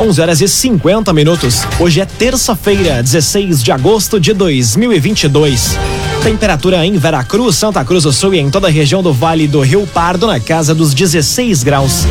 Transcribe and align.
11 0.00 0.20
horas 0.22 0.40
e 0.40 0.48
50 0.48 1.12
minutos. 1.12 1.60
Hoje 1.78 2.00
é 2.00 2.06
terça-feira, 2.06 3.02
16 3.02 3.62
de 3.62 3.70
agosto 3.70 4.18
de 4.18 4.32
2022. 4.32 5.76
Temperatura 6.22 6.86
em 6.86 6.96
Veracruz, 6.96 7.56
Santa 7.56 7.84
Cruz 7.84 8.04
do 8.04 8.12
Sul 8.12 8.32
e 8.32 8.38
em 8.38 8.48
toda 8.48 8.68
a 8.68 8.70
região 8.70 9.02
do 9.02 9.12
Vale 9.12 9.46
do 9.46 9.60
Rio 9.60 9.86
Pardo 9.86 10.26
na 10.26 10.40
casa 10.40 10.74
dos 10.74 10.94
16 10.94 11.62
graus. 11.62 12.06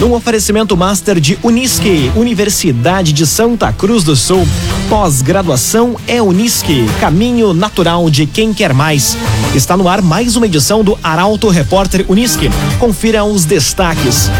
Num 0.00 0.14
oferecimento 0.14 0.74
master 0.74 1.20
de 1.20 1.38
Unisque, 1.42 2.10
Universidade 2.16 3.12
de 3.12 3.26
Santa 3.26 3.70
Cruz 3.74 4.04
do 4.04 4.16
Sul. 4.16 4.48
Pós-graduação 4.88 5.96
é 6.08 6.22
Unisque, 6.22 6.86
caminho 6.98 7.52
natural 7.52 8.08
de 8.08 8.24
quem 8.24 8.54
quer 8.54 8.72
mais. 8.72 9.18
Está 9.54 9.76
no 9.76 9.86
ar 9.86 10.00
mais 10.00 10.34
uma 10.34 10.46
edição 10.46 10.82
do 10.82 10.98
Arauto 11.02 11.50
Repórter 11.50 12.06
Unisque. 12.08 12.48
Confira 12.78 13.22
os 13.22 13.44
destaques. 13.44 14.30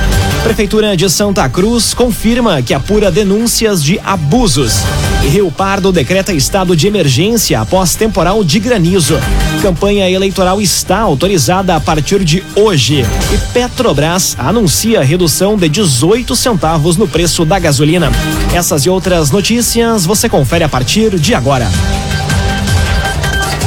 Prefeitura 0.45 0.95
de 0.95 1.09
Santa 1.09 1.49
Cruz 1.49 1.95
confirma 1.95 2.61
que 2.61 2.75
apura 2.75 3.11
denúncias 3.11 3.83
de 3.83 3.99
abusos. 4.05 4.75
Rio 5.23 5.51
Pardo 5.51 5.91
decreta 5.91 6.35
estado 6.35 6.77
de 6.77 6.87
emergência 6.87 7.63
após 7.63 7.95
temporal 7.95 8.45
de 8.45 8.61
granizo. 8.61 9.19
Campanha 9.63 10.09
eleitoral 10.09 10.61
está 10.61 10.99
autorizada 10.99 11.75
a 11.75 11.81
partir 11.81 12.23
de 12.23 12.45
hoje. 12.55 13.07
E 13.33 13.53
Petrobras 13.55 14.37
anuncia 14.39 15.03
redução 15.03 15.57
de 15.57 15.67
18 15.67 16.37
centavos 16.37 16.99
no 16.99 17.09
preço 17.09 17.47
da 17.47 17.59
gasolina. 17.59 18.13
Essas 18.53 18.85
e 18.85 18.91
outras 18.91 19.31
notícias 19.31 20.05
você 20.05 20.29
confere 20.29 20.63
a 20.63 20.69
partir 20.69 21.19
de 21.19 21.35
agora. 21.35 21.67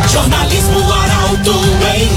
Jornalismo 0.07 0.93
Arauto 0.93 1.59
em. 1.95 2.16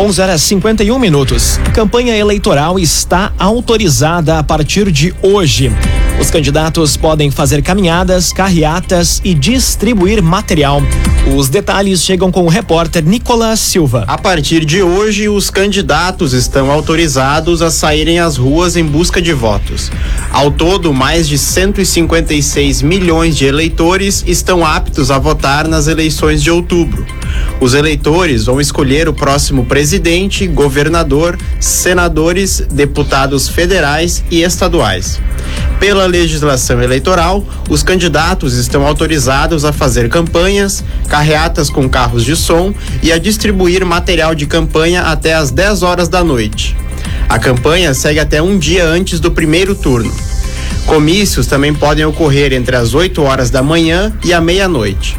11 0.00 0.22
horas 0.22 0.40
51 0.42 0.96
minutos. 0.96 1.58
Campanha 1.74 2.16
eleitoral 2.16 2.78
está 2.78 3.32
autorizada 3.36 4.38
a 4.38 4.44
partir 4.44 4.92
de 4.92 5.12
hoje. 5.20 5.72
Os 6.20 6.30
candidatos 6.30 6.96
podem 6.96 7.30
fazer 7.30 7.62
caminhadas, 7.62 8.32
carreatas 8.32 9.20
e 9.24 9.32
distribuir 9.32 10.22
material. 10.22 10.82
Os 11.36 11.48
detalhes 11.48 12.02
chegam 12.02 12.32
com 12.32 12.44
o 12.44 12.48
repórter 12.48 13.04
Nicolas 13.04 13.60
Silva. 13.60 14.04
A 14.08 14.18
partir 14.18 14.64
de 14.64 14.82
hoje, 14.82 15.28
os 15.28 15.48
candidatos 15.48 16.32
estão 16.32 16.70
autorizados 16.70 17.62
a 17.62 17.70
saírem 17.70 18.18
às 18.18 18.36
ruas 18.36 18.76
em 18.76 18.84
busca 18.84 19.22
de 19.22 19.32
votos. 19.32 19.92
Ao 20.32 20.50
todo, 20.50 20.92
mais 20.92 21.28
de 21.28 21.38
156 21.38 22.82
milhões 22.82 23.36
de 23.36 23.44
eleitores 23.44 24.24
estão 24.26 24.66
aptos 24.66 25.10
a 25.10 25.18
votar 25.18 25.68
nas 25.68 25.86
eleições 25.86 26.42
de 26.42 26.50
outubro. 26.50 27.06
Os 27.60 27.74
eleitores 27.74 28.46
vão 28.46 28.60
escolher 28.60 29.08
o 29.08 29.12
próximo 29.12 29.64
presidente, 29.64 30.46
governador, 30.46 31.38
senadores, 31.60 32.62
deputados 32.70 33.48
federais 33.48 34.24
e 34.30 34.42
estaduais. 34.42 35.20
Pela 35.78 36.06
legislação 36.06 36.82
eleitoral, 36.82 37.46
os 37.70 37.84
candidatos 37.84 38.54
estão 38.54 38.84
autorizados 38.84 39.64
a 39.64 39.72
fazer 39.72 40.08
campanhas, 40.08 40.82
carreatas 41.08 41.70
com 41.70 41.88
carros 41.88 42.24
de 42.24 42.34
som 42.34 42.74
e 43.00 43.12
a 43.12 43.18
distribuir 43.18 43.86
material 43.86 44.34
de 44.34 44.44
campanha 44.46 45.02
até 45.02 45.34
às 45.34 45.52
10 45.52 45.84
horas 45.84 46.08
da 46.08 46.24
noite. 46.24 46.76
A 47.28 47.38
campanha 47.38 47.94
segue 47.94 48.18
até 48.18 48.42
um 48.42 48.58
dia 48.58 48.84
antes 48.86 49.20
do 49.20 49.30
primeiro 49.30 49.74
turno. 49.74 50.12
Comícios 50.84 51.46
também 51.46 51.72
podem 51.72 52.04
ocorrer 52.04 52.52
entre 52.52 52.74
as 52.74 52.94
8 52.94 53.22
horas 53.22 53.50
da 53.50 53.62
manhã 53.62 54.12
e 54.24 54.32
a 54.32 54.40
meia-noite. 54.40 55.16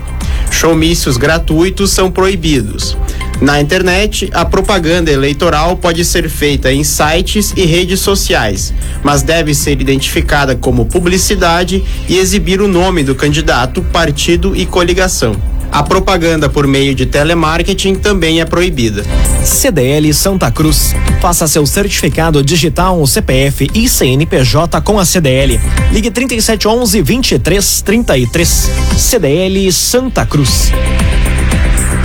Showmícios 0.52 1.16
gratuitos 1.16 1.92
são 1.92 2.12
proibidos. 2.12 2.98
Na 3.42 3.62
internet, 3.62 4.30
a 4.34 4.44
propaganda 4.44 5.10
eleitoral 5.10 5.78
pode 5.78 6.04
ser 6.04 6.30
feita 6.30 6.74
em 6.74 6.84
sites 6.84 7.54
e 7.56 7.66
redes 7.66 8.02
sociais, 8.02 8.74
mas 9.02 9.22
deve 9.22 9.54
ser 9.56 9.80
identificada 9.80 10.58
como 10.58 10.86
publicidade 10.86 11.84
e 12.10 12.18
exibir 12.18 12.62
o 12.62 12.68
nome 12.68 13.02
do 13.02 13.16
candidato, 13.16 13.82
partido 13.82 14.56
e 14.56 14.66
coligação. 14.66 15.38
A 15.72 15.84
propaganda 15.84 16.50
por 16.50 16.68
meio 16.68 16.96
de 16.96 17.06
telemarketing 17.06 17.96
também 17.96 18.42
é 18.42 18.46
proibida. 18.46 19.06
CDL 19.44 20.12
Santa 20.14 20.52
Cruz. 20.52 20.96
Faça 21.22 21.48
seu 21.48 21.66
certificado 21.66 22.44
digital, 22.44 23.06
CPF 23.06 23.70
e 23.74 23.88
CNPJ 23.88 24.82
com 24.82 25.00
a 25.00 25.06
CDL. 25.06 25.60
Ligue 25.92 26.10
3711 26.10 27.02
2333. 27.04 28.70
CDL 28.98 29.72
Santa 29.72 30.26
Cruz. 30.26 30.72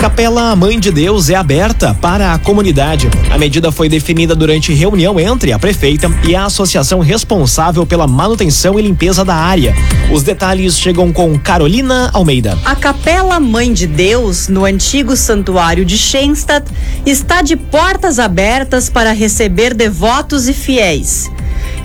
Capela 0.04 0.54
Mãe 0.54 0.78
de 0.78 0.90
Deus 0.90 1.30
é 1.30 1.34
aberta 1.34 1.94
para 1.94 2.34
a 2.34 2.38
comunidade. 2.38 3.08
A 3.30 3.38
medida 3.38 3.72
foi 3.72 3.88
definida 3.88 4.34
durante 4.34 4.70
reunião 4.70 5.18
entre 5.18 5.50
a 5.50 5.58
prefeita 5.58 6.10
e 6.28 6.36
a 6.36 6.44
associação 6.44 7.00
responsável 7.00 7.86
pela 7.86 8.06
manutenção 8.06 8.78
e 8.78 8.82
limpeza 8.82 9.24
da 9.24 9.34
área. 9.34 9.74
Os 10.12 10.22
detalhes 10.22 10.78
chegam 10.78 11.10
com 11.10 11.38
Carolina 11.38 12.10
Almeida. 12.12 12.58
A 12.66 12.76
Capela 12.76 13.40
Mãe 13.40 13.72
de 13.72 13.86
Deus, 13.86 14.46
no 14.46 14.66
antigo 14.66 15.16
santuário 15.16 15.86
de 15.86 15.96
Schenstadt, 15.96 16.70
está 17.06 17.40
de 17.40 17.56
portas 17.56 18.18
abertas 18.18 18.90
para 18.90 19.10
receber 19.10 19.72
devotos 19.72 20.48
e 20.48 20.52
fiéis. 20.52 21.30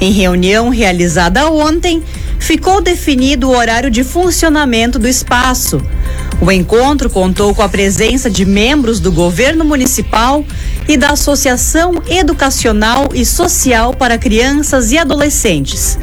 Em 0.01 0.11
reunião 0.11 0.67
realizada 0.67 1.49
ontem, 1.49 2.03
ficou 2.37 2.81
definido 2.81 3.47
o 3.47 3.55
horário 3.55 3.89
de 3.89 4.03
funcionamento 4.03 4.99
do 4.99 5.07
espaço. 5.07 5.81
O 6.41 6.51
encontro 6.51 7.09
contou 7.09 7.53
com 7.53 7.61
a 7.61 7.69
presença 7.69 8.29
de 8.29 8.45
membros 8.45 8.99
do 8.99 9.11
governo 9.11 9.65
municipal 9.65 10.45
e 10.87 10.95
da 10.95 11.09
Associação 11.09 12.01
Educacional 12.07 13.09
e 13.13 13.25
Social 13.25 13.93
para 13.93 14.17
Crianças 14.17 14.91
e 14.91 14.97
Adolescentes. 14.97 15.99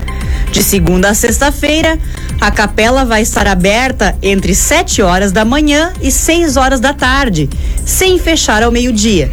De 0.53 0.63
segunda 0.63 1.11
a 1.11 1.15
sexta-feira, 1.15 1.99
a 2.41 2.51
capela 2.51 3.05
vai 3.05 3.23
estar 3.23 3.47
aberta 3.47 4.17
entre 4.23 4.55
7 4.55 5.03
horas 5.03 5.33
da 5.33 5.45
manhã 5.45 5.93
e 6.03 6.11
6 6.11 6.57
horas 6.57 6.81
da 6.81 6.93
tarde, 6.93 7.49
sem 7.85 8.19
fechar 8.19 8.63
ao 8.63 8.71
meio-dia. 8.71 9.33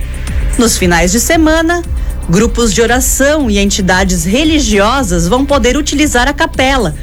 Nos 0.58 0.78
finais 0.78 1.12
de 1.12 1.20
semana, 1.20 1.84
grupos 2.30 2.74
de 2.74 2.82
oração 2.82 3.50
e 3.50 3.60
entidades 3.60 4.24
religiosas 4.24 5.28
vão 5.28 5.46
poder 5.46 5.76
utilizar 5.76 6.28
a 6.28 6.34
capela 6.34 6.96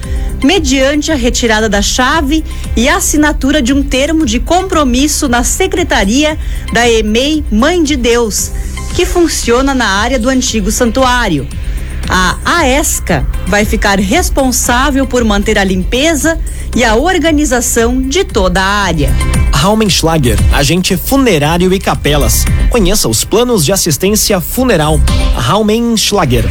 mediante 0.43 1.12
a 1.12 1.15
retirada 1.15 1.69
da 1.69 1.83
chave 1.83 2.45
e 2.77 2.89
assinatura 2.89 3.61
de 3.61 3.73
um 3.73 3.83
termo 3.83 4.25
de 4.25 4.41
compromisso 4.41 5.28
na 5.28 5.45
secretaria 5.45 6.39
da 6.73 6.89
EMEI 6.89 7.45
Mãe 7.51 7.83
de 7.83 7.97
Deus, 7.97 8.51
que 8.95 9.05
funciona 9.05 9.75
na 9.75 9.87
área 9.87 10.19
do 10.19 10.28
antigo 10.28 10.71
santuário. 10.71 11.47
A 12.09 12.39
AESCA 12.45 13.25
vai 13.47 13.65
ficar 13.65 14.01
responsável 14.01 15.06
por 15.06 15.23
manter 15.25 15.59
a 15.59 15.65
limpeza 15.65 16.39
e 16.75 16.84
a 16.84 16.97
organização 16.97 18.01
de 18.03 18.25
toda 18.25 18.61
a 18.61 18.83
área. 18.83 19.11
Raumenschlager, 19.53 20.39
agente 20.53 20.97
funerário 20.97 21.72
e 21.72 21.78
capelas. 21.78 22.45
Conheça 22.71 23.09
os 23.09 23.25
planos 23.25 23.65
de 23.65 23.72
assistência 23.72 24.41
funeral. 24.41 24.99
Raumenschlager. 25.37 26.45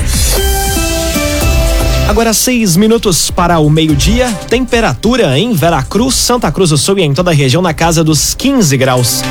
Agora 2.10 2.34
seis 2.34 2.76
minutos 2.76 3.30
para 3.30 3.60
o 3.60 3.70
meio-dia. 3.70 4.32
Temperatura 4.50 5.38
em 5.38 5.54
Veracruz, 5.54 6.16
Santa 6.16 6.52
Cruz 6.52 6.72
do 6.72 6.78
Sul 6.78 6.98
e 6.98 7.04
em 7.04 7.14
toda 7.14 7.30
a 7.30 7.34
região 7.36 7.62
na 7.62 7.72
casa 7.72 8.04
dos 8.04 8.34
15 8.34 8.76
graus. 8.78 9.22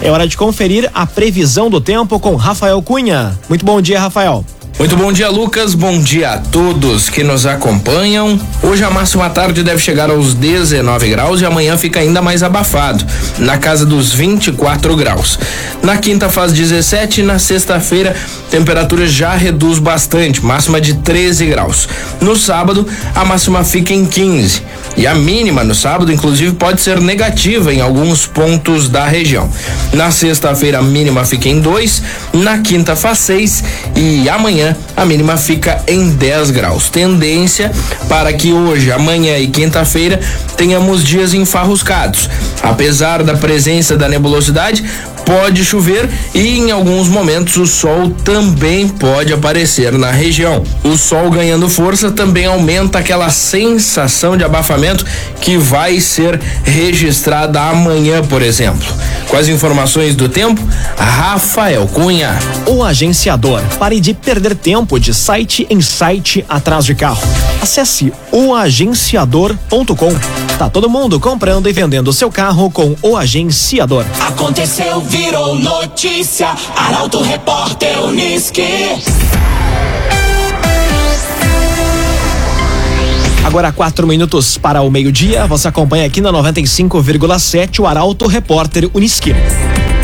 É 0.00 0.08
hora 0.08 0.26
de 0.26 0.36
conferir 0.36 0.88
a 0.94 1.04
previsão 1.04 1.68
do 1.68 1.80
tempo 1.80 2.20
com 2.20 2.36
Rafael 2.36 2.80
Cunha. 2.80 3.36
Muito 3.48 3.64
bom 3.64 3.80
dia, 3.80 3.98
Rafael. 3.98 4.44
Muito 4.78 4.96
bom 4.96 5.12
dia, 5.12 5.28
Lucas. 5.28 5.74
Bom 5.74 6.00
dia 6.00 6.34
a 6.34 6.38
todos 6.38 7.08
que 7.08 7.24
nos 7.24 7.46
acompanham. 7.46 8.40
Hoje 8.62 8.84
a 8.84 8.90
máxima 8.90 9.28
tarde 9.28 9.64
deve 9.64 9.80
chegar 9.80 10.08
aos 10.08 10.34
19 10.34 11.08
graus 11.10 11.40
e 11.40 11.44
amanhã 11.44 11.76
fica 11.76 11.98
ainda 11.98 12.22
mais 12.22 12.44
abafado, 12.44 13.04
na 13.40 13.58
casa 13.58 13.84
dos 13.84 14.12
24 14.12 14.94
graus. 14.94 15.36
Na 15.82 15.96
quinta 15.96 16.28
faz 16.28 16.52
17 16.52 17.22
e 17.22 17.24
na 17.24 17.40
sexta-feira 17.40 18.14
temperatura 18.52 19.04
já 19.08 19.34
reduz 19.34 19.80
bastante, 19.80 20.44
máxima 20.44 20.80
de 20.80 20.94
13 20.94 21.46
graus. 21.46 21.88
No 22.20 22.36
sábado 22.36 22.86
a 23.16 23.24
máxima 23.24 23.64
fica 23.64 23.92
em 23.92 24.06
15 24.06 24.62
e 24.98 25.06
a 25.06 25.14
mínima 25.14 25.62
no 25.62 25.76
sábado, 25.76 26.12
inclusive, 26.12 26.54
pode 26.54 26.80
ser 26.80 27.00
negativa 27.00 27.72
em 27.72 27.80
alguns 27.80 28.26
pontos 28.26 28.88
da 28.88 29.06
região. 29.06 29.48
Na 29.92 30.10
sexta-feira 30.10 30.80
a 30.80 30.82
mínima 30.82 31.24
fica 31.24 31.48
em 31.48 31.60
2, 31.60 32.02
na 32.32 32.58
quinta 32.58 32.96
faz 32.96 33.20
6 33.20 33.62
e 33.94 34.28
amanhã 34.28 34.67
a 34.96 35.04
mínima 35.04 35.36
fica 35.36 35.82
em 35.86 36.10
10 36.10 36.50
graus. 36.50 36.88
Tendência 36.88 37.70
para 38.08 38.32
que 38.32 38.52
hoje, 38.52 38.90
amanhã 38.90 39.38
e 39.38 39.46
quinta-feira 39.48 40.20
tenhamos 40.56 41.04
dias 41.04 41.34
enfarruscados. 41.34 42.28
Apesar 42.62 43.22
da 43.22 43.34
presença 43.34 43.96
da 43.96 44.08
nebulosidade, 44.08 44.84
pode 45.28 45.62
chover 45.62 46.08
e 46.34 46.58
em 46.58 46.70
alguns 46.70 47.06
momentos 47.06 47.56
o 47.58 47.66
sol 47.66 48.10
também 48.24 48.88
pode 48.88 49.30
aparecer 49.30 49.92
na 49.92 50.10
região. 50.10 50.62
O 50.82 50.96
sol 50.96 51.30
ganhando 51.30 51.68
força 51.68 52.10
também 52.10 52.46
aumenta 52.46 52.98
aquela 52.98 53.28
sensação 53.28 54.38
de 54.38 54.44
abafamento 54.44 55.04
que 55.42 55.58
vai 55.58 56.00
ser 56.00 56.40
registrada 56.64 57.60
amanhã, 57.60 58.22
por 58.22 58.40
exemplo. 58.40 58.88
Com 59.28 59.36
as 59.36 59.48
informações 59.48 60.16
do 60.16 60.30
tempo, 60.30 60.66
Rafael 60.96 61.86
Cunha. 61.88 62.38
O 62.66 62.82
agenciador. 62.82 63.60
Pare 63.78 64.00
de 64.00 64.14
perder 64.14 64.54
tempo 64.58 64.98
de 65.00 65.14
site 65.14 65.66
em 65.70 65.80
site 65.80 66.44
atrás 66.48 66.84
de 66.84 66.94
carro. 66.94 67.22
Acesse 67.62 68.12
oagenciador.com. 68.30 70.12
Tá 70.58 70.68
todo 70.68 70.90
mundo 70.90 71.18
comprando 71.20 71.68
e 71.68 71.72
vendendo 71.72 72.12
seu 72.12 72.30
carro 72.30 72.70
com 72.70 72.94
o 73.00 73.16
agenciador. 73.16 74.04
Aconteceu, 74.26 75.00
virou 75.00 75.54
notícia. 75.54 76.48
Arauto 76.76 77.22
Repórter 77.22 78.02
Uniski. 78.02 78.62
Agora 83.44 83.72
quatro 83.72 84.06
minutos 84.06 84.58
para 84.58 84.82
o 84.82 84.90
meio-dia. 84.90 85.46
Você 85.46 85.68
acompanha 85.68 86.04
aqui 86.06 86.20
na 86.20 86.30
95,7 86.30 87.80
o 87.80 87.86
Arauto 87.86 88.26
Repórter 88.26 88.90
Uniski. 88.92 89.32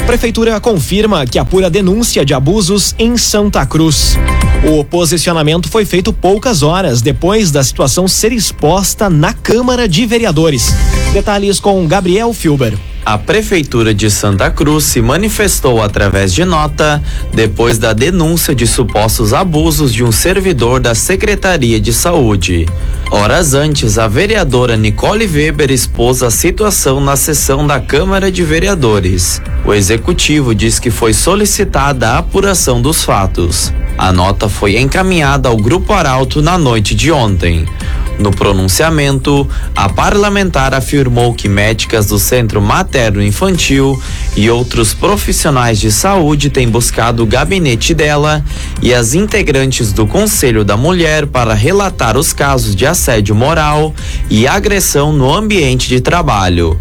Prefeitura 0.07 0.61
confirma 0.61 1.27
que 1.27 1.39
apura 1.39 1.71
denúncia 1.71 2.25
de 2.25 2.35
abusos 2.35 2.95
em 2.99 3.17
Santa 3.17 3.65
Cruz. 3.65 4.17
O 4.63 4.85
posicionamento 4.85 5.69
foi 5.69 5.85
feito 5.87 6.13
poucas 6.13 6.63
horas 6.63 7.01
depois 7.01 7.51
da 7.51 7.65
situação 7.65 8.07
ser 8.07 8.31
exposta 8.31 9.09
na 9.09 9.33
Câmara 9.33 9.89
de 9.89 10.05
Vereadores. 10.05 10.75
Detalhes 11.13 11.59
com 11.59 11.87
Gabriel 11.87 12.33
Filber. 12.35 12.75
A 13.05 13.19
Prefeitura 13.19 13.93
de 13.93 14.11
Santa 14.11 14.51
Cruz 14.51 14.85
se 14.85 15.03
manifestou 15.03 15.83
através 15.83 16.33
de 16.33 16.45
nota 16.45 17.03
depois 17.35 17.79
da 17.79 17.93
denúncia 17.93 18.55
de 18.55 18.67
supostos 18.67 19.35
abusos 19.35 19.93
de 19.93 20.03
um 20.03 20.13
servidor 20.13 20.81
da 20.81 20.95
Secretaria 20.95 21.79
de 21.79 21.93
Saúde. 21.93 22.67
Horas 23.11 23.55
antes, 23.55 23.99
a 23.99 24.09
vereadora 24.09 24.77
Nicole 24.77 25.27
Weber 25.27 25.71
expôs 25.71 26.23
a 26.23 26.31
situação 26.31 27.01
na 27.01 27.17
sessão 27.17 27.67
da 27.67 27.79
Câmara 27.79 28.31
de 28.31 28.43
Vereadores. 28.43 29.41
O 29.65 29.73
executivo 29.73 30.55
diz 30.55 30.79
que 30.79 30.91
foi 30.91 31.13
solicitada 31.13 32.11
a 32.11 32.19
apuração 32.19 32.83
dos 32.83 33.05
fatos. 33.05 33.73
A 33.97 34.13
nota 34.13 34.49
foi 34.49 34.79
encaminhada 34.79 35.49
ao 35.49 35.57
Grupo 35.57 35.93
Arauto 35.93 36.43
na 36.43 36.59
noite 36.59 36.95
de 36.95 37.13
ontem. 37.13 37.67
No 38.19 38.31
pronunciamento, 38.31 39.49
a 39.75 39.89
parlamentar 39.89 40.73
afirmou 40.73 41.35
que 41.35 41.49
médicas 41.49 42.07
do 42.07 42.19
Centro 42.19 42.63
Materno 42.63 43.23
Infantil 43.23 44.01
e 44.37 44.49
outros 44.49 44.95
profissionais 44.95 45.81
de 45.81 45.91
saúde 45.91 46.49
têm 46.49 46.69
buscado 46.69 47.25
o 47.25 47.27
gabinete 47.27 47.93
dela 47.93 48.45
e 48.81 48.95
as 48.95 49.15
integrantes 49.15 49.93
do 49.93 50.07
Conselho 50.07 50.65
da 50.65 50.77
Mulher 50.77 51.27
para 51.27 51.55
relatar 51.55 52.17
os 52.17 52.33
casos 52.33 52.77
de 52.77 52.87
assédio 52.87 53.35
moral 53.35 53.93
e 54.31 54.47
agressão 54.47 55.13
no 55.13 55.35
ambiente 55.35 55.89
de 55.89 56.01
trabalho. 56.01 56.79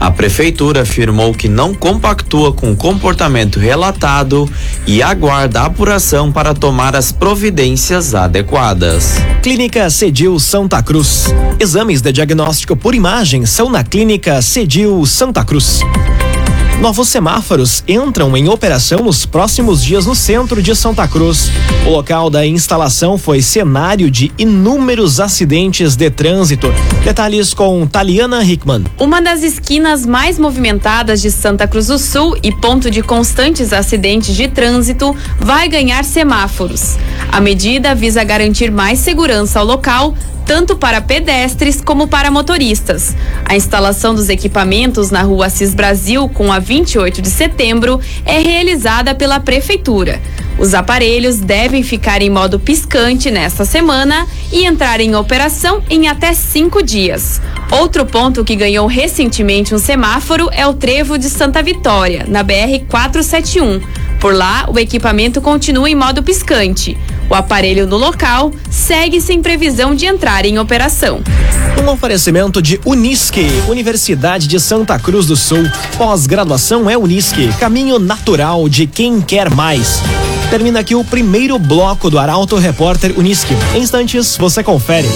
A 0.00 0.10
prefeitura 0.10 0.80
afirmou 0.80 1.34
que 1.34 1.46
não 1.46 1.74
compactua 1.74 2.54
com 2.54 2.72
o 2.72 2.76
comportamento 2.76 3.60
relatado 3.60 4.50
e 4.86 5.02
aguarda 5.02 5.60
a 5.60 5.66
apuração 5.66 6.32
para 6.32 6.54
tomar 6.54 6.96
as 6.96 7.12
providências 7.12 8.14
adequadas. 8.14 9.16
Clínica 9.42 9.90
Cedil 9.90 10.40
Santa 10.40 10.82
Cruz. 10.82 11.26
Exames 11.58 12.00
de 12.00 12.12
diagnóstico 12.12 12.74
por 12.74 12.94
imagem 12.94 13.44
são 13.44 13.68
na 13.68 13.84
Clínica 13.84 14.40
Cedil 14.40 15.04
Santa 15.04 15.44
Cruz. 15.44 15.80
Novos 16.80 17.10
semáforos 17.10 17.84
entram 17.86 18.34
em 18.34 18.48
operação 18.48 19.00
nos 19.00 19.26
próximos 19.26 19.84
dias 19.84 20.06
no 20.06 20.14
centro 20.14 20.62
de 20.62 20.74
Santa 20.74 21.06
Cruz. 21.06 21.50
O 21.86 21.90
local 21.90 22.30
da 22.30 22.46
instalação 22.46 23.18
foi 23.18 23.42
cenário 23.42 24.10
de 24.10 24.32
inúmeros 24.38 25.20
acidentes 25.20 25.94
de 25.94 26.08
trânsito. 26.08 26.72
Detalhes 27.04 27.52
com 27.52 27.86
Taliana 27.86 28.42
Hickman. 28.42 28.86
Uma 28.98 29.20
das 29.20 29.42
esquinas 29.42 30.06
mais 30.06 30.38
movimentadas 30.38 31.20
de 31.20 31.30
Santa 31.30 31.68
Cruz 31.68 31.88
do 31.88 31.98
Sul 31.98 32.34
e 32.42 32.50
ponto 32.50 32.90
de 32.90 33.02
constantes 33.02 33.74
acidentes 33.74 34.34
de 34.34 34.48
trânsito 34.48 35.14
vai 35.38 35.68
ganhar 35.68 36.02
semáforos. 36.02 36.96
A 37.30 37.42
medida 37.42 37.94
visa 37.94 38.24
garantir 38.24 38.70
mais 38.70 39.00
segurança 39.00 39.60
ao 39.60 39.66
local, 39.66 40.14
tanto 40.50 40.74
para 40.74 41.00
pedestres 41.00 41.80
como 41.80 42.08
para 42.08 42.28
motoristas. 42.28 43.14
A 43.44 43.54
instalação 43.54 44.16
dos 44.16 44.28
equipamentos 44.28 45.08
na 45.08 45.22
rua 45.22 45.46
Assis 45.46 45.72
Brasil, 45.72 46.28
com 46.28 46.52
a 46.52 46.58
28 46.58 47.22
de 47.22 47.30
setembro, 47.30 48.00
é 48.26 48.40
realizada 48.40 49.14
pela 49.14 49.38
Prefeitura. 49.38 50.20
Os 50.58 50.74
aparelhos 50.74 51.36
devem 51.36 51.84
ficar 51.84 52.20
em 52.20 52.28
modo 52.30 52.58
piscante 52.58 53.30
nesta 53.30 53.64
semana 53.64 54.26
e 54.52 54.64
entrar 54.64 55.00
em 55.00 55.14
operação 55.14 55.84
em 55.88 56.08
até 56.08 56.34
cinco 56.34 56.82
dias. 56.82 57.40
Outro 57.70 58.04
ponto 58.04 58.44
que 58.44 58.56
ganhou 58.56 58.88
recentemente 58.88 59.72
um 59.72 59.78
semáforo 59.78 60.48
é 60.50 60.66
o 60.66 60.74
Trevo 60.74 61.16
de 61.16 61.30
Santa 61.30 61.62
Vitória, 61.62 62.26
na 62.26 62.42
BR 62.42 62.84
471. 62.88 63.80
Por 64.18 64.34
lá, 64.34 64.66
o 64.68 64.76
equipamento 64.80 65.40
continua 65.40 65.88
em 65.88 65.94
modo 65.94 66.24
piscante. 66.24 66.98
O 67.30 67.34
aparelho 67.34 67.86
no 67.86 67.96
local 67.96 68.50
segue 68.68 69.20
sem 69.20 69.40
previsão 69.40 69.94
de 69.94 70.04
entrar 70.04 70.44
em 70.44 70.58
operação. 70.58 71.20
Um 71.80 71.88
oferecimento 71.88 72.60
de 72.60 72.80
Unisque, 72.84 73.46
Universidade 73.68 74.48
de 74.48 74.58
Santa 74.58 74.98
Cruz 74.98 75.26
do 75.26 75.36
Sul. 75.36 75.62
Pós-graduação 75.96 76.90
é 76.90 76.98
Unisque, 76.98 77.48
caminho 77.60 78.00
natural 78.00 78.68
de 78.68 78.84
quem 78.84 79.20
quer 79.20 79.48
mais. 79.48 80.02
Termina 80.50 80.80
aqui 80.80 80.96
o 80.96 81.04
primeiro 81.04 81.56
bloco 81.56 82.10
do 82.10 82.18
Arauto 82.18 82.56
Repórter 82.56 83.16
Unisque. 83.16 83.54
Em 83.76 83.78
instantes, 83.78 84.36
você 84.36 84.64
confere. 84.64 85.06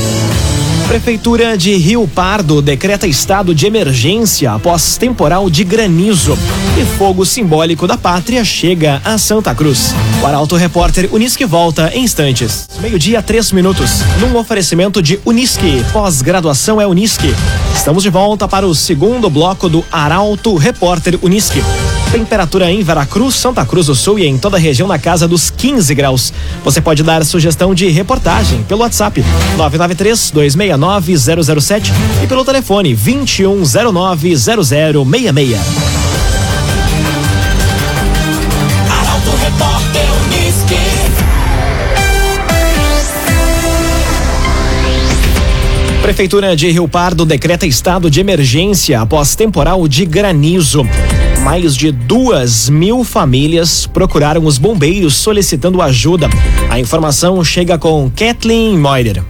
Prefeitura 0.86 1.56
de 1.56 1.74
Rio 1.76 2.06
Pardo 2.06 2.60
decreta 2.60 3.06
estado 3.06 3.54
de 3.54 3.66
emergência 3.66 4.52
após 4.52 4.96
temporal 4.96 5.48
de 5.48 5.64
granizo. 5.64 6.38
E 6.78 6.84
fogo 6.96 7.24
simbólico 7.24 7.86
da 7.86 7.96
pátria 7.96 8.44
chega 8.44 9.00
a 9.04 9.16
Santa 9.16 9.54
Cruz. 9.54 9.94
O 10.22 10.26
Arauto 10.26 10.56
Repórter 10.56 11.08
Unisque 11.12 11.44
volta 11.44 11.90
em 11.94 12.04
instantes. 12.04 12.68
Meio-dia, 12.80 13.22
três 13.22 13.50
minutos. 13.50 14.02
Num 14.20 14.36
oferecimento 14.36 15.02
de 15.02 15.18
Unisque. 15.24 15.84
Pós-graduação 15.92 16.80
é 16.80 16.86
Unisque. 16.86 17.34
Estamos 17.74 18.02
de 18.02 18.10
volta 18.10 18.46
para 18.46 18.66
o 18.66 18.74
segundo 18.74 19.30
bloco 19.30 19.68
do 19.68 19.84
Arauto 19.90 20.54
Repórter 20.54 21.18
Unisque. 21.22 21.62
Temperatura 22.14 22.70
em 22.70 22.80
Veracruz, 22.80 23.34
Santa 23.34 23.66
Cruz 23.66 23.86
do 23.86 23.94
Sul 23.96 24.20
e 24.20 24.24
em 24.24 24.38
toda 24.38 24.56
a 24.56 24.60
região 24.60 24.86
na 24.86 25.00
casa 25.00 25.26
dos 25.26 25.50
15 25.50 25.92
graus. 25.96 26.32
Você 26.62 26.80
pode 26.80 27.02
dar 27.02 27.24
sugestão 27.24 27.74
de 27.74 27.88
reportagem 27.88 28.62
pelo 28.62 28.82
WhatsApp 28.82 29.20
993 29.56 30.30
269 30.30 31.16
007 31.60 31.92
e 32.22 32.26
pelo 32.28 32.44
telefone 32.44 32.94
2109 32.94 34.36
0066. 34.36 35.58
Arauto 38.88 39.30
Repórter 39.42 40.06
Uniski. 40.24 40.76
Prefeitura 46.00 46.54
de 46.54 46.70
Rio 46.70 46.86
Pardo 46.86 47.26
decreta 47.26 47.66
estado 47.66 48.08
de 48.08 48.20
emergência 48.20 49.00
após 49.00 49.34
temporal 49.34 49.88
de 49.88 50.06
granizo. 50.06 50.86
Mais 51.44 51.76
de 51.76 51.92
duas 51.92 52.70
mil 52.70 53.04
famílias 53.04 53.86
procuraram 53.86 54.46
os 54.46 54.56
bombeiros 54.56 55.14
solicitando 55.14 55.82
ajuda. 55.82 56.30
A 56.70 56.80
informação 56.80 57.44
chega 57.44 57.76
com 57.76 58.10
Kathleen 58.10 58.78
Moider. 58.78 59.22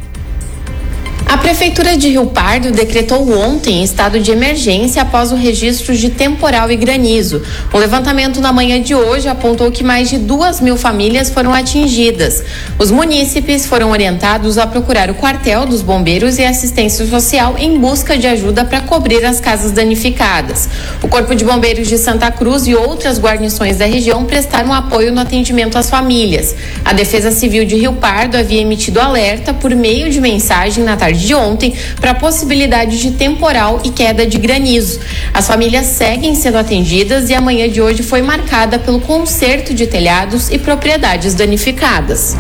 A 1.35 1.39
Prefeitura 1.39 1.97
de 1.97 2.11
Rio 2.11 2.27
Pardo 2.27 2.71
decretou 2.71 3.29
ontem 3.37 3.83
estado 3.83 4.21
de 4.21 4.31
emergência 4.31 5.03
após 5.03 5.33
o 5.33 5.35
registro 5.35 5.93
de 5.97 6.09
temporal 6.09 6.71
e 6.71 6.77
granizo. 6.77 7.43
O 7.73 7.77
levantamento 7.77 8.41
na 8.41 8.53
manhã 8.53 8.81
de 8.81 8.95
hoje 8.95 9.29
apontou 9.29 9.69
que 9.73 9.83
mais 9.83 10.09
de 10.09 10.17
duas 10.17 10.61
mil 10.61 10.77
famílias 10.77 11.31
foram 11.31 11.53
atingidas. 11.53 12.45
Os 12.79 12.93
munícipes 12.93 13.67
foram 13.67 13.91
orientados 13.91 14.59
a 14.59 14.67
procurar 14.69 15.11
o 15.11 15.15
quartel 15.15 15.67
dos 15.67 15.83
bombeiros 15.83 16.39
e 16.39 16.45
assistência 16.45 17.05
social 17.05 17.57
em 17.59 17.81
busca 17.81 18.17
de 18.17 18.29
ajuda 18.29 18.65
para 18.65 18.83
cobrir 18.83 19.25
as 19.25 19.41
casas 19.41 19.73
danificadas. 19.73 20.69
O 21.03 21.09
Corpo 21.09 21.35
de 21.35 21.45
Bombeiros 21.45 21.89
de 21.89 21.99
Santa 21.99 22.31
Cruz 22.31 22.65
e 22.69 22.77
outras 22.77 23.19
guarnições 23.19 23.77
da 23.77 23.87
região 23.87 24.25
prestaram 24.25 24.73
apoio 24.73 25.11
no 25.11 25.21
atendimento 25.21 25.77
às 25.77 25.91
famílias. 25.91 26.55
A 26.85 26.93
Defesa 26.93 27.33
Civil 27.33 27.65
de 27.65 27.75
Rio 27.75 27.95
Pardo 27.95 28.37
havia 28.37 28.61
emitido 28.61 29.01
alerta 29.01 29.53
por 29.53 29.75
meio 29.75 30.09
de 30.09 30.21
mensagem 30.21 30.85
na 30.85 30.97
tarde 30.97 31.24
de 31.25 31.35
ontem 31.35 31.75
para 32.01 32.13
a 32.13 32.15
possibilidade 32.15 33.01
de 33.01 33.13
temporal 33.13 33.81
e 33.85 33.91
queda 33.91 34.27
de 34.27 34.39
granizo. 34.39 35.01
As 35.33 35.47
famílias 35.47 35.87
seguem 35.87 36.35
sendo 36.35 36.59
atendidas 36.59 37.31
e 37.31 37.35
a 37.35 37.41
manhã 37.41 37.69
de 37.69 37.81
hoje 37.81 38.03
foi 38.03 38.23
marcada 38.23 38.79
pelo 38.79 39.01
conserto 39.01 39.75
de 39.75 39.87
telhados 39.87 40.51
e 40.51 40.59
propriedades 40.59 41.35
danificadas. 41.35 42.37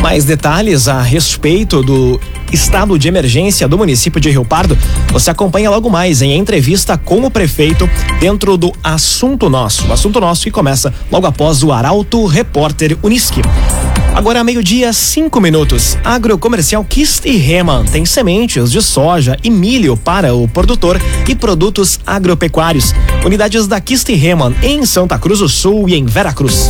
Mais 0.00 0.24
detalhes 0.24 0.86
a 0.86 1.02
respeito 1.02 1.82
do 1.82 2.20
estado 2.52 2.98
de 2.98 3.08
emergência 3.08 3.68
do 3.68 3.76
município 3.76 4.20
de 4.20 4.30
Rio 4.30 4.44
Pardo, 4.44 4.78
você 5.10 5.30
acompanha 5.30 5.70
logo 5.70 5.90
mais 5.90 6.22
em 6.22 6.36
entrevista 6.36 6.96
com 6.96 7.24
o 7.24 7.30
prefeito 7.30 7.88
dentro 8.20 8.56
do 8.56 8.72
Assunto 8.82 9.50
Nosso. 9.50 9.86
O 9.86 9.92
Assunto 9.92 10.20
Nosso 10.20 10.44
que 10.44 10.50
começa 10.50 10.92
logo 11.10 11.26
após 11.26 11.62
o 11.62 11.72
Arauto 11.72 12.24
Repórter 12.26 12.96
Uniski. 13.02 13.42
Agora, 14.18 14.42
meio-dia, 14.42 14.92
cinco 14.92 15.40
minutos. 15.40 15.96
Agrocomercial 16.02 16.84
Kist 16.84 17.24
e 17.24 17.36
Reman 17.36 17.84
tem 17.84 18.04
sementes 18.04 18.68
de 18.68 18.82
soja 18.82 19.36
e 19.44 19.48
milho 19.48 19.96
para 19.96 20.34
o 20.34 20.48
produtor 20.48 21.00
e 21.28 21.36
produtos 21.36 22.00
agropecuários. 22.04 22.92
Unidades 23.24 23.68
da 23.68 23.80
Kist 23.80 24.08
e 24.08 24.16
Reman 24.16 24.56
em 24.60 24.84
Santa 24.84 25.16
Cruz 25.20 25.38
do 25.38 25.48
Sul 25.48 25.88
e 25.88 25.94
em 25.94 26.04
Veracruz. 26.04 26.68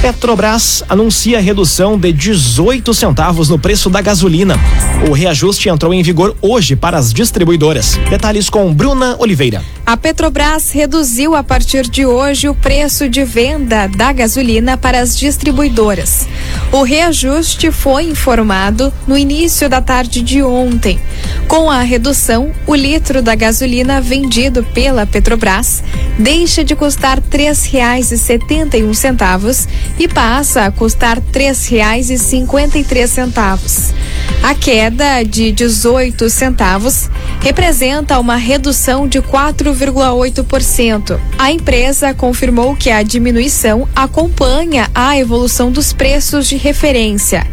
Petrobras 0.00 0.82
anuncia 0.88 1.42
redução 1.42 1.98
de 1.98 2.10
18 2.10 2.94
centavos 2.94 3.50
no 3.50 3.58
preço 3.58 3.90
da 3.90 4.00
gasolina. 4.00 4.58
O 5.06 5.12
reajuste 5.12 5.68
entrou 5.68 5.92
em 5.92 6.02
vigor 6.02 6.34
hoje 6.40 6.74
para 6.74 6.96
as 6.96 7.12
distribuidoras. 7.12 8.00
Detalhes 8.08 8.48
com 8.48 8.72
Bruna 8.72 9.16
Oliveira. 9.18 9.62
A 9.84 9.98
Petrobras 9.98 10.70
reduziu 10.70 11.34
a 11.34 11.42
partir 11.42 11.86
de 11.86 12.06
hoje 12.06 12.48
o 12.48 12.54
preço 12.54 13.10
de 13.10 13.24
venda 13.24 13.88
da 13.88 14.10
gasolina 14.12 14.78
para 14.78 15.00
as 15.00 15.18
distribuidoras. 15.18 16.26
O 16.72 16.82
reajuste 16.82 17.70
foi 17.70 18.04
informado 18.04 18.90
no 19.06 19.18
início 19.18 19.68
da 19.68 19.82
tarde 19.82 20.22
de 20.22 20.42
ontem. 20.42 20.98
Com 21.46 21.70
a 21.70 21.82
redução, 21.82 22.52
o 22.66 22.74
litro 22.74 23.20
da 23.20 23.34
gasolina 23.34 24.00
vendido 24.00 24.64
pela 24.72 25.04
Petrobras 25.04 25.82
deixa 26.18 26.62
de 26.62 26.76
custar 26.76 27.18
R$ 27.18 27.24
3,71 27.30 29.66
e 29.98 30.08
passa 30.08 30.64
a 30.64 30.70
custar 30.70 31.18
R$ 31.18 31.24
3,53. 31.32 33.94
A 34.42 34.54
queda 34.54 35.22
de 35.22 35.52
18 35.52 36.30
centavos 36.30 37.10
representa 37.40 38.18
uma 38.18 38.36
redução 38.36 39.06
de 39.06 39.20
4,8%. 39.20 41.20
A 41.38 41.52
empresa 41.52 42.14
confirmou 42.14 42.74
que 42.74 42.88
a 42.90 43.02
diminuição 43.02 43.86
acompanha 43.94 44.90
a 44.94 45.18
evolução 45.18 45.70
dos 45.70 45.92
preços 45.92 46.46
de 46.46 46.56
referência. 46.56 47.46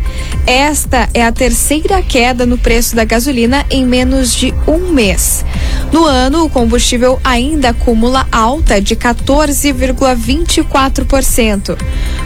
Esta 0.45 1.09
é 1.13 1.23
a 1.23 1.31
terceira 1.31 2.01
queda 2.01 2.45
no 2.45 2.57
preço 2.57 2.95
da 2.95 3.03
gasolina 3.03 3.65
em 3.69 3.85
menos 3.85 4.33
de 4.33 4.53
um 4.65 4.93
mês. 4.93 5.43
No 5.91 6.05
ano, 6.05 6.45
o 6.45 6.49
combustível 6.49 7.19
ainda 7.23 7.69
acumula 7.69 8.27
alta 8.31 8.81
de 8.81 8.95
14,24%. 8.95 11.77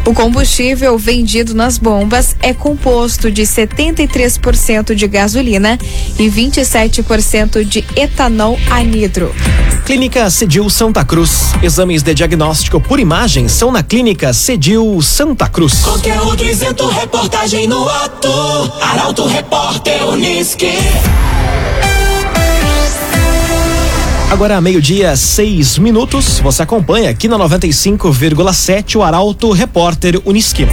O 0.05 0.13
combustível 0.13 0.97
vendido 0.97 1.53
nas 1.53 1.77
bombas 1.77 2.35
é 2.41 2.53
composto 2.53 3.31
de 3.31 3.43
73% 3.43 4.40
de 4.95 5.07
gasolina 5.07 5.77
e 6.17 6.27
27% 6.29 7.63
de 7.63 7.85
etanol 7.95 8.57
anidro. 8.69 9.33
Clínica 9.85 10.29
Cedil 10.29 10.69
Santa 10.69 11.05
Cruz. 11.05 11.53
Exames 11.61 12.01
de 12.01 12.13
diagnóstico 12.13 12.79
por 12.79 12.99
imagem 12.99 13.47
são 13.47 13.71
na 13.71 13.83
Clínica 13.83 14.33
Cedil 14.33 15.01
Santa 15.01 15.47
Cruz. 15.47 15.83
Conteúdo 15.83 16.43
isento, 16.43 16.87
reportagem 16.87 17.67
no 17.67 17.87
ato. 17.87 18.29
Arauto 18.81 19.27
Repórter 19.27 20.07
Uniski. 20.07 20.71
Agora, 24.31 24.61
meio-dia, 24.61 25.15
seis 25.17 25.77
minutos. 25.77 26.39
Você 26.39 26.63
acompanha 26.63 27.09
aqui 27.09 27.27
na 27.27 27.37
95,7 27.37 28.95
o 28.95 29.03
Arauto 29.03 29.51
Repórter 29.51 30.21
Uniski. 30.25 30.65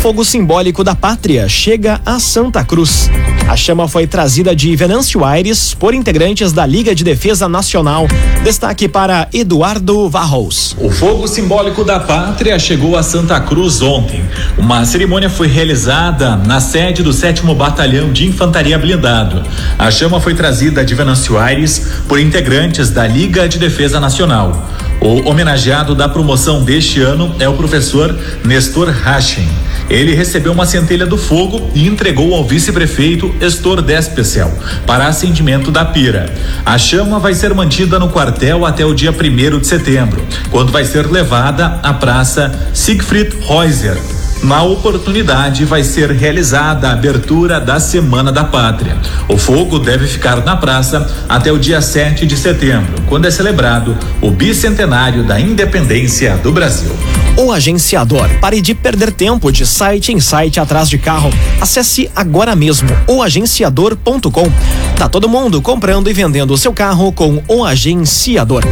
Fogo 0.00 0.24
simbólico 0.24 0.84
da 0.84 0.94
pátria 0.94 1.48
chega 1.48 2.00
a 2.06 2.20
Santa 2.20 2.64
Cruz. 2.64 3.10
A 3.48 3.56
chama 3.56 3.88
foi 3.88 4.06
trazida 4.06 4.54
de 4.54 4.74
Venâncio 4.76 5.24
Aires 5.24 5.74
por 5.74 5.92
integrantes 5.92 6.52
da 6.52 6.64
Liga 6.64 6.94
de 6.94 7.02
Defesa 7.02 7.48
Nacional. 7.48 8.06
Destaque 8.44 8.88
para 8.88 9.28
Eduardo 9.34 10.08
Varros. 10.08 10.76
O 10.78 10.88
fogo 10.88 11.26
simbólico 11.26 11.82
da 11.82 11.98
pátria 11.98 12.56
chegou 12.60 12.96
a 12.96 13.02
Santa 13.02 13.40
Cruz 13.40 13.82
ontem. 13.82 14.22
Uma 14.56 14.84
cerimônia 14.84 15.28
foi 15.28 15.48
realizada 15.48 16.36
na 16.36 16.60
sede 16.60 17.02
do 17.02 17.12
7 17.12 17.42
Batalhão 17.54 18.12
de 18.12 18.24
Infantaria 18.24 18.78
Blindado. 18.78 19.42
A 19.76 19.90
chama 19.90 20.20
foi 20.20 20.32
trazida 20.32 20.84
de 20.84 20.94
Venâncio 20.94 21.36
Aires 21.36 21.86
por 22.06 22.20
integrantes 22.20 22.90
da 22.90 23.04
Liga 23.04 23.48
de 23.48 23.58
Defesa 23.58 23.98
Nacional. 23.98 24.64
O 25.00 25.28
homenageado 25.28 25.94
da 25.94 26.08
promoção 26.08 26.64
deste 26.64 27.00
ano 27.00 27.34
é 27.38 27.48
o 27.48 27.54
professor 27.54 28.18
Nestor 28.44 28.90
Rachen. 28.90 29.48
Ele 29.88 30.14
recebeu 30.14 30.52
uma 30.52 30.66
centelha 30.66 31.06
do 31.06 31.16
fogo 31.16 31.70
e 31.74 31.86
entregou 31.86 32.34
ao 32.34 32.44
vice-prefeito 32.44 33.34
Estor 33.40 33.80
Despecel 33.80 34.52
para 34.86 35.06
acendimento 35.06 35.70
da 35.70 35.84
pira. 35.84 36.32
A 36.66 36.76
chama 36.76 37.18
vai 37.18 37.32
ser 37.32 37.54
mantida 37.54 37.98
no 37.98 38.08
quartel 38.08 38.66
até 38.66 38.84
o 38.84 38.92
dia 38.92 39.12
1 39.12 39.60
de 39.60 39.66
setembro, 39.66 40.20
quando 40.50 40.72
vai 40.72 40.84
ser 40.84 41.06
levada 41.06 41.78
à 41.82 41.94
praça 41.94 42.52
Siegfried 42.74 43.34
Reuser, 43.46 43.96
na 44.42 44.62
oportunidade, 44.62 45.64
vai 45.64 45.82
ser 45.82 46.10
realizada 46.10 46.88
a 46.88 46.92
abertura 46.92 47.60
da 47.60 47.80
Semana 47.80 48.30
da 48.30 48.44
Pátria. 48.44 48.96
O 49.28 49.36
fogo 49.36 49.78
deve 49.78 50.06
ficar 50.06 50.44
na 50.44 50.56
praça 50.56 51.06
até 51.28 51.50
o 51.50 51.58
dia 51.58 51.82
7 51.82 52.26
de 52.26 52.36
setembro, 52.36 53.02
quando 53.08 53.26
é 53.26 53.30
celebrado 53.30 53.96
o 54.20 54.30
bicentenário 54.30 55.24
da 55.24 55.40
independência 55.40 56.36
do 56.36 56.52
Brasil. 56.52 56.90
O 57.36 57.52
agenciador. 57.52 58.28
Pare 58.40 58.60
de 58.60 58.74
perder 58.74 59.12
tempo 59.12 59.52
de 59.52 59.66
site 59.66 60.12
em 60.12 60.20
site 60.20 60.58
atrás 60.60 60.88
de 60.88 60.98
carro. 60.98 61.30
Acesse 61.60 62.10
agora 62.14 62.54
mesmo 62.56 62.88
oagenciador.com. 63.06 64.52
Tá 64.96 65.08
todo 65.08 65.28
mundo 65.28 65.60
comprando 65.62 66.10
e 66.10 66.12
vendendo 66.12 66.52
o 66.52 66.58
seu 66.58 66.72
carro 66.72 67.12
com 67.12 67.42
o 67.48 67.64
agenciador. 67.64 68.64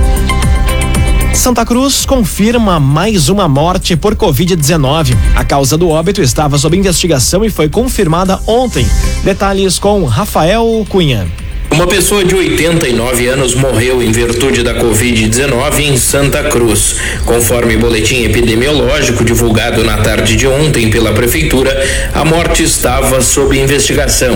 Santa 1.37 1.64
Cruz 1.66 2.07
confirma 2.07 2.81
mais 2.81 3.28
uma 3.28 3.47
morte 3.47 3.95
por 3.95 4.16
Covid-19. 4.16 5.14
A 5.37 5.45
causa 5.45 5.76
do 5.76 5.90
óbito 5.90 6.21
estava 6.23 6.59
sob 6.59 6.76
investigação 6.76 7.45
e 7.45 7.50
foi 7.50 7.69
confirmada 7.69 8.40
ontem. 8.47 8.85
Detalhes 9.23 9.78
com 9.78 10.05
Rafael 10.07 10.85
Cunha. 10.88 11.28
Uma 11.76 11.87
pessoa 11.87 12.25
de 12.25 12.35
89 12.35 13.26
anos 13.26 13.54
morreu 13.54 14.02
em 14.02 14.11
virtude 14.11 14.62
da 14.62 14.75
Covid-19 14.76 15.80
em 15.80 15.99
Santa 15.99 16.45
Cruz. 16.45 16.97
Conforme 17.26 17.76
boletim 17.76 18.25
epidemiológico 18.25 19.23
divulgado 19.23 19.85
na 19.85 19.99
tarde 19.99 20.37
de 20.37 20.47
ontem 20.47 20.88
pela 20.88 21.12
Prefeitura, 21.12 21.78
a 22.14 22.25
morte 22.25 22.62
estava 22.62 23.21
sob 23.21 23.59
investigação. 23.59 24.35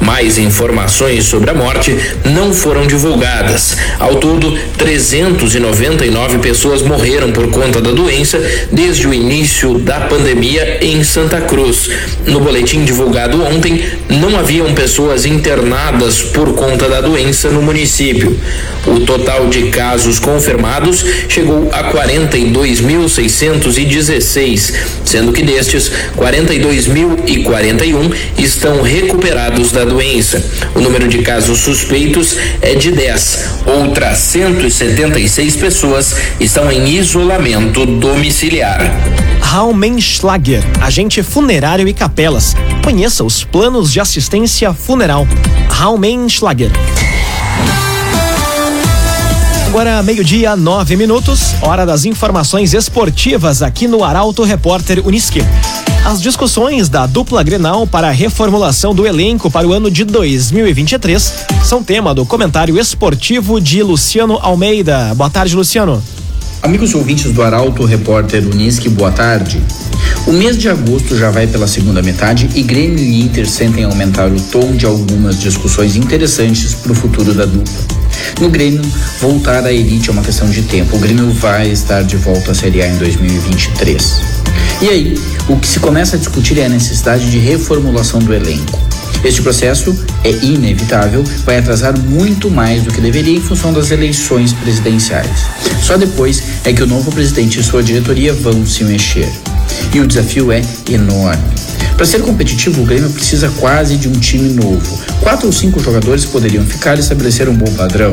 Mais 0.00 0.38
informações 0.38 1.24
sobre 1.24 1.50
a 1.50 1.54
morte 1.54 1.92
não 2.24 2.54
foram 2.54 2.86
divulgadas. 2.86 3.76
Ao 3.98 4.14
todo, 4.14 4.56
399 4.78 6.38
pessoas 6.38 6.82
morreram 6.82 7.32
por 7.32 7.50
conta 7.50 7.80
da 7.80 7.90
doença 7.90 8.40
desde 8.70 9.08
o 9.08 9.12
início 9.12 9.76
da 9.76 10.02
pandemia 10.02 10.78
em 10.80 11.02
Santa 11.02 11.40
Cruz. 11.40 11.90
No 12.28 12.38
boletim 12.38 12.84
divulgado 12.84 13.42
ontem, 13.42 13.84
não 14.08 14.38
haviam 14.38 14.72
pessoas 14.72 15.26
internadas 15.26 16.22
por 16.22 16.54
conta 16.54 16.75
conta 16.76 16.90
da 16.90 17.00
doença 17.00 17.48
no 17.48 17.62
município. 17.62 18.38
O 18.86 19.00
total 19.00 19.48
de 19.48 19.70
casos 19.70 20.18
confirmados 20.18 21.02
chegou 21.26 21.70
a 21.72 21.90
42.616, 21.90 24.74
sendo 25.02 25.32
que 25.32 25.42
destes, 25.42 25.90
42.041 26.16 28.14
estão 28.38 28.82
recuperados 28.82 29.72
da 29.72 29.86
doença. 29.86 30.44
O 30.74 30.80
número 30.80 31.08
de 31.08 31.22
casos 31.22 31.60
suspeitos 31.60 32.36
é 32.60 32.74
de 32.74 32.92
10. 32.92 33.62
Outras 33.64 34.18
176 34.18 35.56
pessoas 35.56 36.14
estão 36.38 36.70
em 36.70 36.90
isolamento 36.90 37.86
domiciliar. 37.86 38.94
Raumenschlager, 39.56 40.62
agente 40.82 41.22
funerário 41.22 41.88
e 41.88 41.94
capelas. 41.94 42.54
Conheça 42.84 43.24
os 43.24 43.42
planos 43.42 43.90
de 43.90 43.98
assistência 43.98 44.74
funeral. 44.74 45.26
Raumenschlager. 45.70 46.70
Agora, 49.66 50.02
meio-dia, 50.02 50.54
nove 50.56 50.94
minutos, 50.94 51.54
hora 51.62 51.86
das 51.86 52.04
informações 52.04 52.74
esportivas 52.74 53.62
aqui 53.62 53.88
no 53.88 54.04
Arauto 54.04 54.44
Repórter 54.44 55.00
Uniski. 55.06 55.40
As 56.04 56.20
discussões 56.20 56.90
da 56.90 57.06
dupla 57.06 57.42
Grenal 57.42 57.86
para 57.86 58.08
a 58.08 58.12
reformulação 58.12 58.94
do 58.94 59.06
elenco 59.06 59.50
para 59.50 59.66
o 59.66 59.72
ano 59.72 59.90
de 59.90 60.04
2023 60.04 61.46
são 61.64 61.82
tema 61.82 62.14
do 62.14 62.26
comentário 62.26 62.78
esportivo 62.78 63.58
de 63.58 63.82
Luciano 63.82 64.38
Almeida. 64.38 65.14
Boa 65.14 65.30
tarde, 65.30 65.56
Luciano. 65.56 66.02
Amigos 66.66 66.96
ouvintes 66.96 67.30
do 67.30 67.44
Arauto 67.44 67.84
Repórter 67.84 68.44
Uniski, 68.44 68.88
boa 68.88 69.12
tarde. 69.12 69.62
O 70.26 70.32
mês 70.32 70.58
de 70.58 70.68
agosto 70.68 71.16
já 71.16 71.30
vai 71.30 71.46
pela 71.46 71.68
segunda 71.68 72.02
metade 72.02 72.50
e 72.56 72.62
Grêmio 72.64 72.98
e 72.98 73.22
Inter 73.22 73.48
sentem 73.48 73.84
aumentar 73.84 74.26
o 74.32 74.40
tom 74.50 74.74
de 74.74 74.84
algumas 74.84 75.38
discussões 75.38 75.94
interessantes 75.94 76.74
para 76.74 76.90
o 76.90 76.94
futuro 76.96 77.32
da 77.32 77.44
dupla. 77.46 77.72
No 78.40 78.50
Grêmio, 78.50 78.82
voltar 79.20 79.64
à 79.64 79.72
elite 79.72 80.08
é 80.08 80.12
uma 80.12 80.24
questão 80.24 80.50
de 80.50 80.62
tempo. 80.62 80.96
O 80.96 80.98
Grêmio 80.98 81.30
vai 81.30 81.70
estar 81.70 82.02
de 82.02 82.16
volta 82.16 82.50
à 82.50 82.54
Série 82.54 82.82
A 82.82 82.88
em 82.88 82.96
2023. 82.96 84.20
E 84.82 84.88
aí, 84.88 85.14
o 85.48 85.56
que 85.58 85.68
se 85.68 85.78
começa 85.78 86.16
a 86.16 86.18
discutir 86.18 86.58
é 86.58 86.66
a 86.66 86.68
necessidade 86.68 87.30
de 87.30 87.38
reformulação 87.38 88.18
do 88.18 88.34
elenco. 88.34 88.85
Este 89.26 89.42
processo 89.42 89.92
é 90.22 90.30
inevitável, 90.30 91.24
vai 91.44 91.58
atrasar 91.58 91.98
muito 91.98 92.48
mais 92.48 92.84
do 92.84 92.94
que 92.94 93.00
deveria 93.00 93.36
em 93.36 93.40
função 93.40 93.72
das 93.72 93.90
eleições 93.90 94.52
presidenciais. 94.52 95.46
Só 95.82 95.96
depois 95.96 96.40
é 96.62 96.72
que 96.72 96.84
o 96.84 96.86
novo 96.86 97.10
presidente 97.10 97.58
e 97.58 97.62
sua 97.64 97.82
diretoria 97.82 98.32
vão 98.32 98.64
se 98.64 98.84
mexer. 98.84 99.28
E 99.92 99.98
o 99.98 100.06
desafio 100.06 100.52
é 100.52 100.62
enorme. 100.88 101.42
Para 101.96 102.06
ser 102.06 102.22
competitivo, 102.22 102.82
o 102.82 102.86
Grêmio 102.86 103.10
precisa 103.10 103.50
quase 103.58 103.96
de 103.96 104.08
um 104.08 104.12
time 104.12 104.48
novo. 104.50 104.96
Quatro 105.20 105.46
ou 105.48 105.52
cinco 105.52 105.80
jogadores 105.80 106.24
poderiam 106.24 106.64
ficar 106.64 106.96
e 106.96 107.00
estabelecer 107.00 107.48
um 107.48 107.56
bom 107.56 107.72
padrão. 107.72 108.12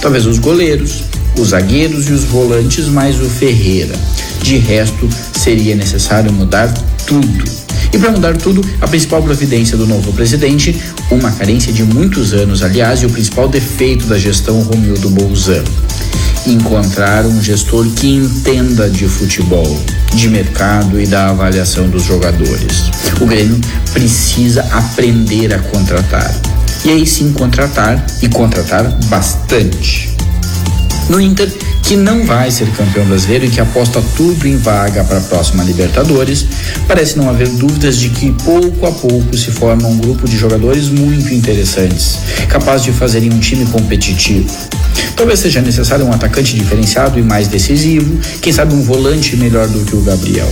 Talvez 0.00 0.26
os 0.26 0.38
goleiros, 0.38 1.02
os 1.36 1.48
zagueiros 1.48 2.08
e 2.08 2.12
os 2.12 2.22
volantes, 2.22 2.86
mais 2.86 3.20
o 3.20 3.28
Ferreira. 3.28 3.96
De 4.40 4.58
resto, 4.58 5.10
seria 5.34 5.74
necessário 5.74 6.32
mudar 6.32 6.72
tudo. 7.04 7.62
E 7.92 7.98
para 7.98 8.10
mudar 8.10 8.36
tudo, 8.36 8.62
a 8.80 8.88
principal 8.88 9.22
providência 9.22 9.76
do 9.76 9.86
novo 9.86 10.12
presidente, 10.12 10.80
uma 11.10 11.30
carência 11.30 11.72
de 11.72 11.82
muitos 11.82 12.32
anos, 12.32 12.62
aliás, 12.62 13.02
e 13.02 13.06
o 13.06 13.10
principal 13.10 13.48
defeito 13.48 14.06
da 14.06 14.18
gestão 14.18 14.62
Romildo 14.62 15.10
Bolzano 15.10 15.68
encontrar 16.46 17.24
um 17.24 17.40
gestor 17.40 17.86
que 17.94 18.08
entenda 18.08 18.90
de 18.90 19.06
futebol, 19.06 19.80
de 20.14 20.28
mercado 20.28 21.00
e 21.00 21.06
da 21.06 21.30
avaliação 21.30 21.88
dos 21.88 22.04
jogadores. 22.04 22.90
O 23.20 23.26
Grêmio 23.26 23.60
precisa 23.92 24.62
aprender 24.72 25.54
a 25.54 25.58
contratar. 25.58 26.34
E 26.84 26.90
aí 26.90 27.06
sim 27.06 27.32
contratar 27.32 28.04
e 28.20 28.28
contratar 28.28 28.84
bastante. 29.06 30.10
No 31.12 31.20
Inter, 31.20 31.52
que 31.82 31.94
não 31.94 32.24
vai 32.24 32.50
ser 32.50 32.66
campeão 32.70 33.04
brasileiro 33.04 33.44
e 33.44 33.50
que 33.50 33.60
aposta 33.60 34.02
tudo 34.16 34.48
em 34.48 34.56
vaga 34.56 35.04
para 35.04 35.18
a 35.18 35.20
próxima 35.20 35.62
Libertadores, 35.62 36.46
parece 36.88 37.18
não 37.18 37.28
haver 37.28 37.50
dúvidas 37.50 37.98
de 37.98 38.08
que 38.08 38.32
pouco 38.42 38.86
a 38.86 38.92
pouco 38.92 39.36
se 39.36 39.50
forma 39.50 39.86
um 39.86 39.98
grupo 39.98 40.26
de 40.26 40.38
jogadores 40.38 40.88
muito 40.88 41.34
interessantes, 41.34 42.18
capaz 42.48 42.82
de 42.82 42.92
fazerem 42.92 43.30
um 43.30 43.38
time 43.38 43.66
competitivo. 43.66 44.48
Talvez 45.14 45.40
seja 45.40 45.60
necessário 45.60 46.06
um 46.06 46.12
atacante 46.14 46.56
diferenciado 46.56 47.18
e 47.18 47.22
mais 47.22 47.46
decisivo, 47.46 48.18
quem 48.40 48.50
sabe 48.50 48.72
um 48.72 48.82
volante 48.82 49.36
melhor 49.36 49.68
do 49.68 49.84
que 49.84 49.94
o 49.94 50.00
Gabriel. 50.00 50.50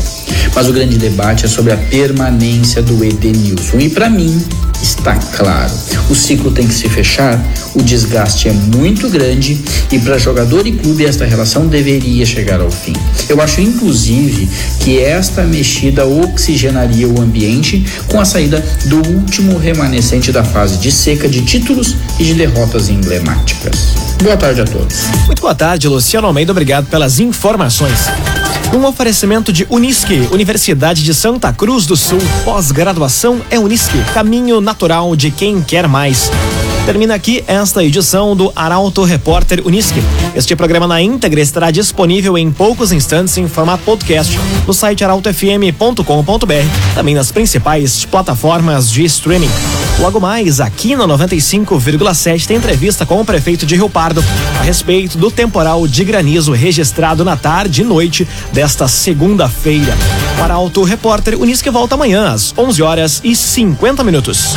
Mas 0.54 0.68
o 0.68 0.74
grande 0.74 0.98
debate 0.98 1.46
é 1.46 1.48
sobre 1.48 1.72
a 1.72 1.78
permanência 1.78 2.82
do 2.82 3.02
Edenilson. 3.02 3.80
E 3.80 3.88
para 3.88 4.10
mim, 4.10 4.44
está 4.82 5.14
claro. 5.16 5.72
O 6.08 6.14
ciclo 6.14 6.50
tem 6.50 6.66
que 6.66 6.74
se 6.74 6.88
fechar, 6.88 7.38
o 7.74 7.82
desgaste 7.82 8.48
é 8.48 8.52
muito 8.52 9.08
grande 9.08 9.60
e 9.90 9.98
para 9.98 10.18
jogador 10.18 10.66
e 10.66 10.72
clube 10.72 11.04
esta 11.04 11.24
relação 11.24 11.66
deveria 11.66 12.24
chegar 12.26 12.60
ao 12.60 12.70
fim. 12.70 12.94
Eu 13.28 13.40
acho 13.40 13.60
inclusive 13.60 14.48
que 14.80 14.98
esta 14.98 15.42
mexida 15.44 16.06
oxigenaria 16.06 17.08
o 17.08 17.20
ambiente 17.20 17.84
com 18.08 18.20
a 18.20 18.24
saída 18.24 18.64
do 18.86 18.96
último 19.08 19.58
remanescente 19.58 20.32
da 20.32 20.44
fase 20.44 20.78
de 20.78 20.90
seca 20.90 21.28
de 21.28 21.42
títulos 21.42 21.96
e 22.18 22.24
de 22.24 22.34
derrotas 22.34 22.88
emblemáticas. 22.88 24.09
Boa 24.22 24.36
tarde 24.36 24.60
a 24.60 24.64
todos. 24.64 25.06
Muito 25.26 25.40
boa 25.40 25.54
tarde, 25.54 25.88
Luciano 25.88 26.26
Almeida. 26.26 26.52
Obrigado 26.52 26.86
pelas 26.86 27.18
informações. 27.18 28.06
Um 28.74 28.84
oferecimento 28.84 29.50
de 29.50 29.66
Unisque, 29.70 30.28
Universidade 30.30 31.02
de 31.02 31.14
Santa 31.14 31.52
Cruz 31.54 31.86
do 31.86 31.96
Sul. 31.96 32.20
Pós-graduação 32.44 33.40
é 33.50 33.58
Unisque, 33.58 33.98
caminho 34.12 34.60
natural 34.60 35.16
de 35.16 35.30
quem 35.30 35.62
quer 35.62 35.88
mais. 35.88 36.30
Termina 36.86 37.14
aqui 37.14 37.44
esta 37.46 37.84
edição 37.84 38.34
do 38.34 38.52
Arauto 38.56 39.04
Repórter 39.04 39.62
Unisque. 39.64 40.02
Este 40.34 40.56
programa 40.56 40.86
na 40.86 41.00
íntegra 41.00 41.40
estará 41.40 41.70
disponível 41.70 42.36
em 42.36 42.50
poucos 42.50 42.90
instantes 42.90 43.36
em 43.36 43.46
formato 43.46 43.84
podcast 43.84 44.36
no 44.66 44.72
site 44.72 45.04
arautofm.com.br, 45.04 46.94
também 46.94 47.14
nas 47.14 47.30
principais 47.30 48.04
plataformas 48.04 48.90
de 48.90 49.04
streaming. 49.04 49.50
Logo 50.00 50.18
mais, 50.18 50.60
aqui 50.60 50.96
na 50.96 51.06
95,7 51.06 52.46
tem 52.46 52.56
entrevista 52.56 53.04
com 53.04 53.20
o 53.20 53.24
prefeito 53.24 53.66
de 53.66 53.76
Rio 53.76 53.90
Pardo 53.90 54.24
a 54.58 54.62
respeito 54.62 55.18
do 55.18 55.30
temporal 55.30 55.86
de 55.86 56.04
granizo 56.04 56.52
registrado 56.52 57.24
na 57.24 57.36
tarde 57.36 57.82
e 57.82 57.84
noite 57.84 58.26
desta 58.52 58.88
segunda-feira. 58.88 59.94
O 60.38 60.42
Arauto 60.42 60.82
Repórter 60.82 61.38
Unisque 61.38 61.70
volta 61.70 61.94
amanhã 61.94 62.32
às 62.32 62.54
11 62.56 62.82
horas 62.82 63.20
e 63.22 63.36
50 63.36 64.02
minutos. 64.02 64.56